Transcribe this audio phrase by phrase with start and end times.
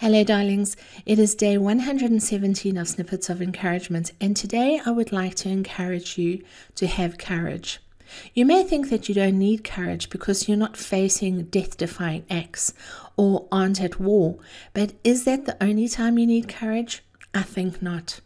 [0.00, 0.78] Hello, darlings.
[1.04, 6.16] It is day 117 of Snippets of Encouragement, and today I would like to encourage
[6.16, 6.42] you
[6.76, 7.80] to have courage.
[8.32, 12.72] You may think that you don't need courage because you're not facing death defying acts
[13.18, 14.38] or aren't at war,
[14.72, 17.02] but is that the only time you need courage?
[17.34, 18.22] I think not.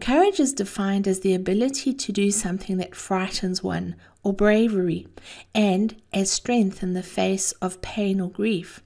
[0.00, 3.94] Courage is defined as the ability to do something that frightens one,
[4.24, 5.06] or bravery,
[5.54, 8.82] and as strength in the face of pain or grief.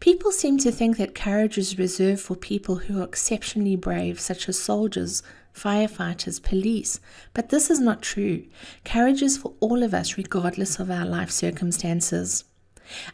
[0.00, 4.48] People seem to think that courage is reserved for people who are exceptionally brave, such
[4.48, 5.22] as soldiers,
[5.54, 7.00] firefighters, police,
[7.34, 8.44] but this is not true.
[8.84, 12.44] Courage is for all of us, regardless of our life circumstances.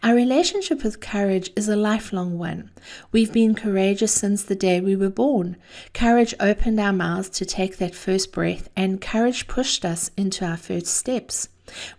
[0.03, 2.71] Our relationship with courage is a lifelong one.
[3.13, 5.57] We've been courageous since the day we were born.
[5.93, 10.57] Courage opened our mouths to take that first breath, and courage pushed us into our
[10.57, 11.49] first steps.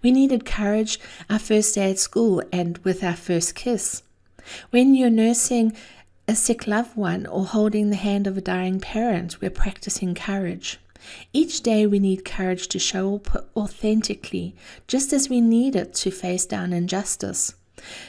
[0.02, 0.99] We needed courage
[1.30, 4.02] our first day at school and with our first kiss.
[4.69, 5.75] When you're nursing
[6.27, 10.80] a sick loved one or holding the hand of a dying parent, we're practicing courage.
[11.31, 14.55] Each day we need courage to show up authentically,
[14.88, 17.53] just as we need it to face down injustice.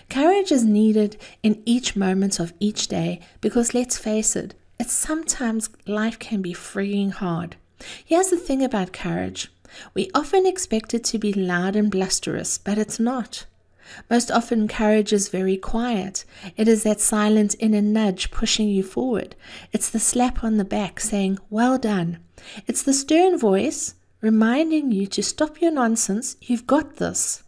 [0.08, 5.70] Courage is needed in each moment of each day because let's face it, it's sometimes
[5.86, 7.56] life can be freeing hard.
[8.04, 9.50] Here's the thing about courage
[9.92, 13.44] we often expect it to be loud and blusterous, but it's not.
[14.10, 16.24] Most often, courage is very quiet.
[16.56, 19.36] It is that silent inner nudge pushing you forward.
[19.72, 22.18] It's the slap on the back saying, Well done.
[22.66, 26.36] It's the stern voice reminding you to stop your nonsense.
[26.40, 27.42] You've got this.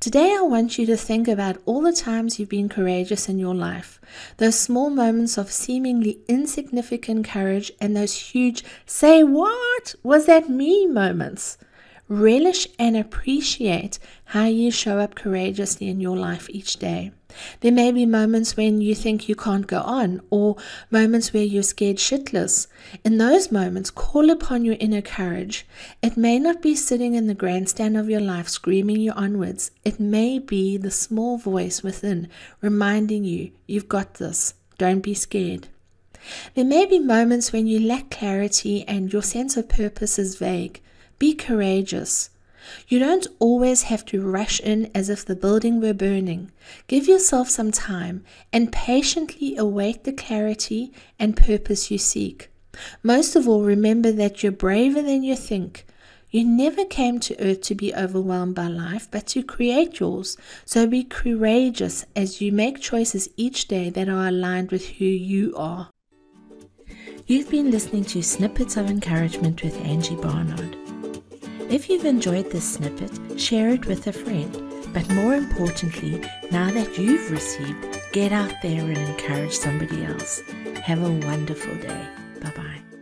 [0.00, 3.54] Today, I want you to think about all the times you've been courageous in your
[3.54, 4.00] life,
[4.38, 9.94] those small moments of seemingly insignificant courage, and those huge, say, What?
[10.02, 11.58] Was that me moments?
[12.08, 17.10] Relish and appreciate how you show up courageously in your life each day.
[17.60, 20.56] There may be moments when you think you can't go on, or
[20.90, 22.68] moments where you're scared shitless.
[23.04, 25.66] In those moments, call upon your inner courage.
[26.00, 29.98] It may not be sitting in the grandstand of your life screaming you onwards, it
[29.98, 32.28] may be the small voice within
[32.60, 34.54] reminding you, you've got this.
[34.78, 35.68] Don't be scared.
[36.54, 40.80] There may be moments when you lack clarity and your sense of purpose is vague.
[41.18, 42.30] Be courageous.
[42.88, 46.50] You don't always have to rush in as if the building were burning.
[46.88, 52.50] Give yourself some time and patiently await the clarity and purpose you seek.
[53.02, 55.86] Most of all, remember that you're braver than you think.
[56.30, 60.36] You never came to earth to be overwhelmed by life, but to create yours.
[60.64, 65.54] So be courageous as you make choices each day that are aligned with who you
[65.56, 65.88] are.
[67.26, 70.76] You've been listening to Snippets of Encouragement with Angie Barnard.
[71.68, 74.52] If you've enjoyed this snippet, share it with a friend.
[74.94, 80.42] But more importantly, now that you've received, get out there and encourage somebody else.
[80.82, 82.06] Have a wonderful day.
[82.40, 82.95] Bye bye.